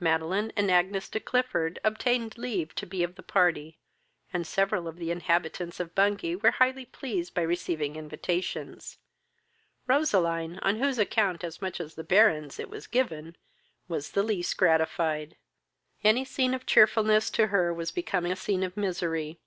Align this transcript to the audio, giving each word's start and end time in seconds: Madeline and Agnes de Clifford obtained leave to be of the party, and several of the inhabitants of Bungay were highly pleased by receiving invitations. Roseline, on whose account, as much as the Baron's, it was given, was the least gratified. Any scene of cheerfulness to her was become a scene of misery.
Madeline 0.00 0.52
and 0.56 0.72
Agnes 0.72 1.08
de 1.08 1.20
Clifford 1.20 1.78
obtained 1.84 2.36
leave 2.36 2.74
to 2.74 2.84
be 2.84 3.04
of 3.04 3.14
the 3.14 3.22
party, 3.22 3.78
and 4.32 4.44
several 4.44 4.88
of 4.88 4.96
the 4.96 5.12
inhabitants 5.12 5.78
of 5.78 5.94
Bungay 5.94 6.34
were 6.34 6.50
highly 6.50 6.84
pleased 6.84 7.32
by 7.32 7.42
receiving 7.42 7.94
invitations. 7.94 8.98
Roseline, 9.86 10.58
on 10.62 10.80
whose 10.80 10.98
account, 10.98 11.44
as 11.44 11.62
much 11.62 11.78
as 11.78 11.94
the 11.94 12.02
Baron's, 12.02 12.58
it 12.58 12.68
was 12.68 12.88
given, 12.88 13.36
was 13.86 14.10
the 14.10 14.24
least 14.24 14.56
gratified. 14.56 15.36
Any 16.02 16.24
scene 16.24 16.54
of 16.54 16.66
cheerfulness 16.66 17.30
to 17.30 17.46
her 17.46 17.72
was 17.72 17.92
become 17.92 18.26
a 18.26 18.34
scene 18.34 18.64
of 18.64 18.76
misery. 18.76 19.38